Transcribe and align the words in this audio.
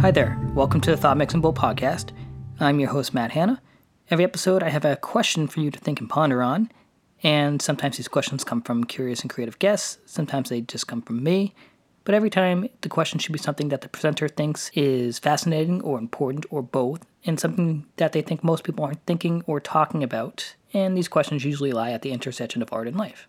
Hi 0.00 0.10
there. 0.10 0.40
Welcome 0.54 0.80
to 0.80 0.90
the 0.90 0.96
Thought 0.96 1.18
Mixing 1.18 1.42
Bowl 1.42 1.52
podcast. 1.52 2.12
I'm 2.58 2.80
your 2.80 2.88
host, 2.88 3.12
Matt 3.12 3.32
Hanna. 3.32 3.60
Every 4.10 4.24
episode, 4.24 4.62
I 4.62 4.70
have 4.70 4.86
a 4.86 4.96
question 4.96 5.46
for 5.46 5.60
you 5.60 5.70
to 5.70 5.78
think 5.78 6.00
and 6.00 6.08
ponder 6.08 6.42
on. 6.42 6.72
And 7.22 7.60
sometimes 7.60 7.98
these 7.98 8.08
questions 8.08 8.42
come 8.42 8.62
from 8.62 8.84
curious 8.84 9.20
and 9.20 9.28
creative 9.28 9.58
guests, 9.58 9.98
sometimes 10.06 10.48
they 10.48 10.62
just 10.62 10.86
come 10.86 11.02
from 11.02 11.22
me. 11.22 11.54
But 12.04 12.14
every 12.14 12.30
time, 12.30 12.66
the 12.80 12.88
question 12.88 13.18
should 13.18 13.34
be 13.34 13.38
something 13.38 13.68
that 13.68 13.82
the 13.82 13.90
presenter 13.90 14.26
thinks 14.26 14.70
is 14.72 15.18
fascinating 15.18 15.82
or 15.82 15.98
important 15.98 16.46
or 16.48 16.62
both, 16.62 17.04
and 17.26 17.38
something 17.38 17.84
that 17.98 18.12
they 18.12 18.22
think 18.22 18.42
most 18.42 18.64
people 18.64 18.86
aren't 18.86 19.04
thinking 19.04 19.44
or 19.46 19.60
talking 19.60 20.02
about. 20.02 20.54
And 20.72 20.96
these 20.96 21.08
questions 21.08 21.44
usually 21.44 21.72
lie 21.72 21.90
at 21.90 22.00
the 22.00 22.12
intersection 22.12 22.62
of 22.62 22.72
art 22.72 22.88
and 22.88 22.96
life. 22.96 23.28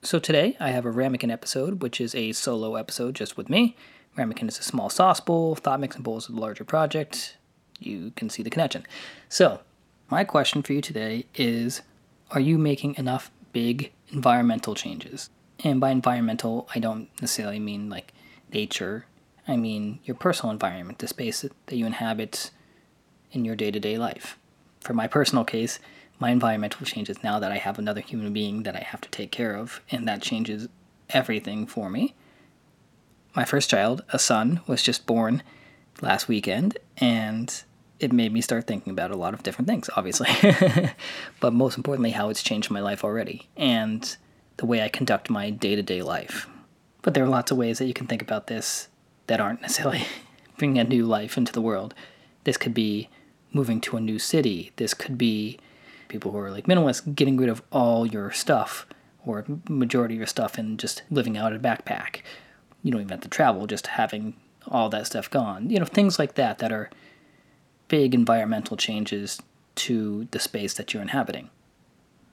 So 0.00 0.18
today, 0.18 0.56
I 0.58 0.70
have 0.70 0.86
a 0.86 0.90
Ramekin 0.90 1.30
episode, 1.30 1.82
which 1.82 2.00
is 2.00 2.14
a 2.14 2.32
solo 2.32 2.76
episode 2.76 3.14
just 3.14 3.36
with 3.36 3.50
me. 3.50 3.76
Ramekin 4.16 4.48
is 4.48 4.58
a 4.58 4.62
small 4.62 4.88
sauce 4.88 5.20
bowl, 5.20 5.54
Thought 5.54 5.80
Mixing 5.80 6.02
Bowl 6.02 6.16
is 6.16 6.28
a 6.28 6.32
larger 6.32 6.64
project. 6.64 7.36
You 7.78 8.12
can 8.16 8.30
see 8.30 8.42
the 8.42 8.50
connection. 8.50 8.86
So, 9.28 9.60
my 10.10 10.24
question 10.24 10.62
for 10.62 10.72
you 10.72 10.80
today 10.80 11.26
is 11.34 11.82
Are 12.30 12.40
you 12.40 12.56
making 12.58 12.96
enough 12.96 13.30
big 13.52 13.92
environmental 14.10 14.74
changes? 14.74 15.30
And 15.64 15.80
by 15.80 15.90
environmental, 15.90 16.68
I 16.74 16.78
don't 16.78 17.08
necessarily 17.20 17.58
mean 17.58 17.90
like 17.90 18.12
nature, 18.52 19.06
I 19.46 19.56
mean 19.56 20.00
your 20.04 20.16
personal 20.16 20.52
environment, 20.52 20.98
the 20.98 21.08
space 21.08 21.42
that 21.42 21.76
you 21.76 21.86
inhabit 21.86 22.50
in 23.32 23.44
your 23.44 23.56
day 23.56 23.70
to 23.70 23.80
day 23.80 23.98
life. 23.98 24.38
For 24.80 24.94
my 24.94 25.06
personal 25.06 25.44
case, 25.44 25.78
my 26.18 26.30
environmental 26.30 26.86
changes 26.86 27.22
now 27.22 27.38
that 27.38 27.52
I 27.52 27.58
have 27.58 27.78
another 27.78 28.00
human 28.00 28.32
being 28.32 28.62
that 28.62 28.76
I 28.76 28.80
have 28.80 29.02
to 29.02 29.10
take 29.10 29.30
care 29.30 29.54
of, 29.54 29.82
and 29.90 30.08
that 30.08 30.22
changes 30.22 30.68
everything 31.10 31.66
for 31.66 31.90
me 31.90 32.14
my 33.36 33.44
first 33.44 33.68
child, 33.68 34.02
a 34.08 34.18
son, 34.18 34.60
was 34.66 34.82
just 34.82 35.06
born 35.06 35.42
last 36.00 36.26
weekend, 36.26 36.78
and 36.96 37.62
it 38.00 38.12
made 38.12 38.32
me 38.32 38.40
start 38.40 38.66
thinking 38.66 38.90
about 38.90 39.10
a 39.10 39.16
lot 39.16 39.34
of 39.34 39.42
different 39.42 39.68
things, 39.68 39.88
obviously. 39.94 40.28
but 41.40 41.52
most 41.52 41.76
importantly, 41.76 42.10
how 42.10 42.30
it's 42.30 42.42
changed 42.42 42.70
my 42.70 42.80
life 42.80 43.04
already 43.04 43.46
and 43.56 44.16
the 44.56 44.66
way 44.66 44.82
I 44.82 44.88
conduct 44.88 45.30
my 45.30 45.50
day 45.50 45.76
to 45.76 45.82
day 45.82 46.02
life. 46.02 46.48
But 47.02 47.14
there 47.14 47.24
are 47.24 47.28
lots 47.28 47.50
of 47.50 47.58
ways 47.58 47.78
that 47.78 47.86
you 47.86 47.94
can 47.94 48.06
think 48.06 48.22
about 48.22 48.46
this 48.46 48.88
that 49.26 49.40
aren't 49.40 49.60
necessarily 49.60 50.06
bringing 50.58 50.78
a 50.78 50.84
new 50.84 51.04
life 51.04 51.36
into 51.36 51.52
the 51.52 51.60
world. 51.60 51.94
This 52.44 52.56
could 52.56 52.74
be 52.74 53.10
moving 53.52 53.80
to 53.82 53.96
a 53.96 54.00
new 54.00 54.18
city. 54.18 54.72
This 54.76 54.94
could 54.94 55.18
be 55.18 55.58
people 56.08 56.32
who 56.32 56.38
are 56.38 56.50
like 56.50 56.66
minimalists 56.66 57.14
getting 57.14 57.36
rid 57.36 57.48
of 57.48 57.62
all 57.70 58.06
your 58.06 58.30
stuff 58.30 58.86
or 59.24 59.44
majority 59.68 60.14
of 60.14 60.18
your 60.18 60.26
stuff 60.26 60.56
and 60.56 60.78
just 60.78 61.02
living 61.10 61.36
out 61.36 61.52
a 61.52 61.58
backpack 61.58 62.20
you 62.82 62.90
don't 62.90 63.00
even 63.00 63.10
have 63.10 63.20
to 63.20 63.28
travel, 63.28 63.66
just 63.66 63.88
having 63.88 64.34
all 64.68 64.88
that 64.90 65.06
stuff 65.06 65.30
gone. 65.30 65.70
You 65.70 65.78
know, 65.78 65.84
things 65.84 66.18
like 66.18 66.34
that 66.34 66.58
that 66.58 66.72
are 66.72 66.90
big 67.88 68.14
environmental 68.14 68.76
changes 68.76 69.40
to 69.76 70.26
the 70.30 70.38
space 70.38 70.74
that 70.74 70.92
you're 70.92 71.02
inhabiting. 71.02 71.50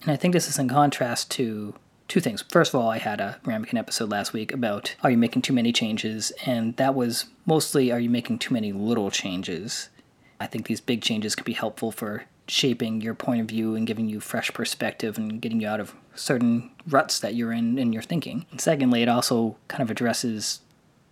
And 0.01 0.11
I 0.11 0.15
think 0.15 0.33
this 0.33 0.47
is 0.47 0.59
in 0.59 0.69
contrast 0.69 1.31
to 1.31 1.75
two 2.07 2.19
things. 2.19 2.43
First 2.49 2.73
of 2.73 2.79
all, 2.79 2.89
I 2.89 2.97
had 2.97 3.21
a 3.21 3.39
Ramekin 3.45 3.77
episode 3.77 4.09
last 4.09 4.33
week 4.33 4.53
about 4.53 4.95
are 5.03 5.11
you 5.11 5.17
making 5.17 5.41
too 5.43 5.53
many 5.53 5.71
changes? 5.71 6.31
And 6.45 6.75
that 6.77 6.95
was 6.95 7.25
mostly 7.45 7.91
are 7.91 7.99
you 7.99 8.09
making 8.09 8.39
too 8.39 8.53
many 8.53 8.71
little 8.71 9.11
changes? 9.11 9.89
I 10.39 10.47
think 10.47 10.67
these 10.67 10.81
big 10.81 11.01
changes 11.01 11.35
can 11.35 11.43
be 11.43 11.53
helpful 11.53 11.91
for 11.91 12.25
shaping 12.47 12.99
your 12.99 13.13
point 13.13 13.41
of 13.41 13.47
view 13.47 13.75
and 13.75 13.87
giving 13.87 14.09
you 14.09 14.19
fresh 14.19 14.51
perspective 14.53 15.17
and 15.17 15.41
getting 15.41 15.61
you 15.61 15.67
out 15.67 15.79
of 15.79 15.95
certain 16.13 16.69
ruts 16.87 17.19
that 17.19 17.35
you're 17.35 17.53
in 17.53 17.79
in 17.79 17.93
your 17.93 18.01
thinking. 18.01 18.45
And 18.51 18.59
secondly, 18.59 19.01
it 19.01 19.07
also 19.09 19.55
kind 19.67 19.81
of 19.81 19.89
addresses, 19.89 20.59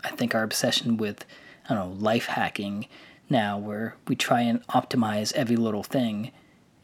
I 0.04 0.10
think, 0.10 0.36
our 0.36 0.44
obsession 0.44 0.98
with, 0.98 1.26
I 1.70 1.74
don't 1.74 1.90
know, 1.90 1.96
life 2.04 2.26
hacking 2.26 2.88
now, 3.30 3.58
where 3.58 3.96
we 4.08 4.16
try 4.16 4.42
and 4.42 4.66
optimize 4.68 5.34
every 5.34 5.56
little 5.56 5.84
thing. 5.84 6.32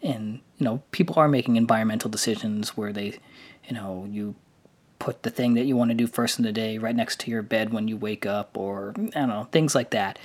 And, 0.02 0.40
you 0.58 0.64
know, 0.64 0.82
people 0.92 1.16
are 1.18 1.28
making 1.28 1.58
environmental 1.58 2.10
decisions 2.10 2.78
where 2.78 2.94
they, 2.94 3.20
you 3.68 3.74
know, 3.74 4.08
you 4.10 4.36
put 5.00 5.24
the 5.24 5.30
thing 5.30 5.56
that 5.56 5.66
you 5.66 5.76
want 5.76 5.92
to 5.92 5.96
do 5.96 6.08
first 6.08 6.40
in 6.40 6.46
the 6.46 6.52
day 6.52 6.78
right 6.78 6.96
next 6.96 7.20
to 7.20 7.32
your 7.32 7.42
bed 7.42 7.74
when 7.74 7.88
you 7.88 7.98
wake 7.98 8.26
up, 8.26 8.56
or, 8.58 8.94
I 8.98 9.20
don't 9.20 9.30
know, 9.30 9.48
things 9.52 9.76
like 9.76 9.90
that. 9.90 10.18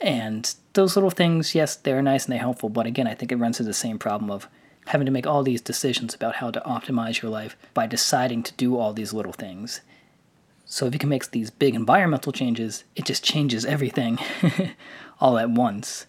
And 0.00 0.54
those 0.74 0.96
little 0.96 1.10
things, 1.10 1.54
yes, 1.54 1.76
they're 1.76 2.02
nice 2.02 2.24
and 2.24 2.32
they're 2.32 2.40
helpful, 2.40 2.68
but 2.68 2.86
again, 2.86 3.06
I 3.06 3.14
think 3.14 3.32
it 3.32 3.36
runs 3.36 3.58
into 3.58 3.68
the 3.68 3.74
same 3.74 3.98
problem 3.98 4.30
of 4.30 4.48
having 4.86 5.06
to 5.06 5.12
make 5.12 5.26
all 5.26 5.42
these 5.42 5.60
decisions 5.60 6.14
about 6.14 6.36
how 6.36 6.50
to 6.50 6.60
optimize 6.60 7.20
your 7.20 7.30
life 7.30 7.56
by 7.74 7.86
deciding 7.86 8.42
to 8.44 8.54
do 8.54 8.78
all 8.78 8.92
these 8.92 9.12
little 9.12 9.32
things. 9.32 9.80
So 10.64 10.86
if 10.86 10.92
you 10.92 10.98
can 10.98 11.08
make 11.08 11.30
these 11.30 11.50
big 11.50 11.74
environmental 11.74 12.32
changes, 12.32 12.84
it 12.94 13.04
just 13.04 13.24
changes 13.24 13.64
everything 13.64 14.18
all 15.20 15.38
at 15.38 15.50
once. 15.50 16.06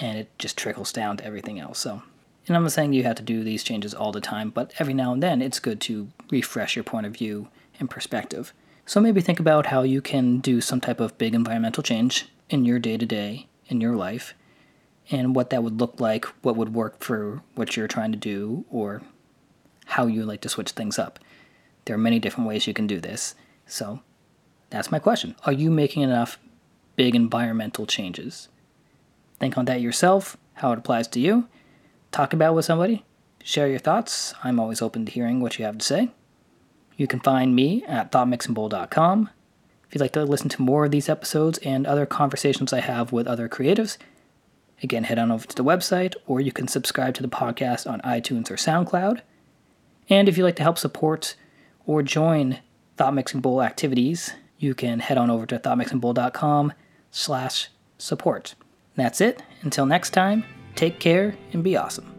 And 0.00 0.18
it 0.18 0.30
just 0.38 0.56
trickles 0.56 0.92
down 0.92 1.16
to 1.16 1.24
everything 1.24 1.58
else. 1.58 1.78
So 1.78 2.02
and 2.48 2.56
I'm 2.56 2.62
not 2.62 2.72
saying 2.72 2.94
you 2.94 3.04
have 3.04 3.16
to 3.16 3.22
do 3.22 3.44
these 3.44 3.62
changes 3.62 3.94
all 3.94 4.10
the 4.10 4.20
time, 4.20 4.50
but 4.50 4.72
every 4.78 4.94
now 4.94 5.12
and 5.12 5.22
then 5.22 5.42
it's 5.42 5.60
good 5.60 5.80
to 5.82 6.08
refresh 6.30 6.76
your 6.76 6.82
point 6.82 7.06
of 7.06 7.12
view 7.12 7.48
and 7.78 7.90
perspective. 7.90 8.54
So 8.88 9.02
maybe 9.02 9.20
think 9.20 9.38
about 9.38 9.66
how 9.66 9.82
you 9.82 10.00
can 10.00 10.38
do 10.38 10.62
some 10.62 10.80
type 10.80 10.98
of 10.98 11.18
big 11.18 11.34
environmental 11.34 11.82
change 11.82 12.30
in 12.48 12.64
your 12.64 12.78
day 12.78 12.96
to 12.96 13.04
day, 13.04 13.46
in 13.66 13.82
your 13.82 13.94
life, 13.94 14.32
and 15.10 15.36
what 15.36 15.50
that 15.50 15.62
would 15.62 15.78
look 15.78 16.00
like, 16.00 16.24
what 16.40 16.56
would 16.56 16.72
work 16.72 17.04
for 17.04 17.42
what 17.54 17.76
you're 17.76 17.86
trying 17.86 18.12
to 18.12 18.18
do, 18.18 18.64
or 18.70 19.02
how 19.84 20.06
you 20.06 20.24
like 20.24 20.40
to 20.40 20.48
switch 20.48 20.70
things 20.70 20.98
up. 20.98 21.18
There 21.84 21.94
are 21.96 21.98
many 21.98 22.18
different 22.18 22.48
ways 22.48 22.66
you 22.66 22.72
can 22.72 22.86
do 22.86 22.98
this. 22.98 23.34
So 23.66 24.00
that's 24.70 24.90
my 24.90 24.98
question. 24.98 25.36
Are 25.44 25.52
you 25.52 25.70
making 25.70 26.02
enough 26.02 26.38
big 26.96 27.14
environmental 27.14 27.84
changes? 27.84 28.48
Think 29.38 29.58
on 29.58 29.66
that 29.66 29.82
yourself, 29.82 30.38
how 30.54 30.72
it 30.72 30.78
applies 30.78 31.08
to 31.08 31.20
you. 31.20 31.46
Talk 32.10 32.32
about 32.32 32.52
it 32.52 32.56
with 32.56 32.64
somebody. 32.64 33.04
Share 33.44 33.68
your 33.68 33.80
thoughts. 33.80 34.32
I'm 34.42 34.58
always 34.58 34.80
open 34.80 35.04
to 35.04 35.12
hearing 35.12 35.42
what 35.42 35.58
you 35.58 35.66
have 35.66 35.76
to 35.76 35.84
say. 35.84 36.10
You 36.98 37.06
can 37.06 37.20
find 37.20 37.54
me 37.54 37.84
at 37.86 38.12
thoughtmixingbowl.com. 38.12 39.30
If 39.86 39.94
you'd 39.94 40.02
like 40.02 40.12
to 40.12 40.24
listen 40.24 40.50
to 40.50 40.60
more 40.60 40.84
of 40.84 40.90
these 40.90 41.08
episodes 41.08 41.58
and 41.58 41.86
other 41.86 42.04
conversations 42.04 42.74
I 42.74 42.80
have 42.80 43.12
with 43.12 43.26
other 43.26 43.48
creatives, 43.48 43.96
again, 44.82 45.04
head 45.04 45.18
on 45.18 45.30
over 45.30 45.46
to 45.46 45.56
the 45.56 45.64
website 45.64 46.14
or 46.26 46.40
you 46.40 46.52
can 46.52 46.68
subscribe 46.68 47.14
to 47.14 47.22
the 47.22 47.28
podcast 47.28 47.90
on 47.90 48.00
iTunes 48.02 48.50
or 48.50 48.56
SoundCloud. 48.56 49.20
And 50.10 50.28
if 50.28 50.36
you'd 50.36 50.44
like 50.44 50.56
to 50.56 50.62
help 50.62 50.76
support 50.76 51.36
or 51.86 52.02
join 52.02 52.58
Thought 52.96 53.14
Mixing 53.14 53.40
Bowl 53.40 53.62
activities, 53.62 54.34
you 54.58 54.74
can 54.74 54.98
head 54.98 55.16
on 55.18 55.30
over 55.30 55.46
to 55.46 55.58
thoughtmixingbowl.com 55.58 56.72
slash 57.12 57.68
support. 57.96 58.56
That's 58.96 59.20
it. 59.20 59.42
Until 59.62 59.86
next 59.86 60.10
time, 60.10 60.44
take 60.74 60.98
care 60.98 61.36
and 61.52 61.62
be 61.62 61.76
awesome. 61.76 62.17